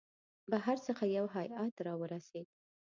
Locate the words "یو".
1.17-1.25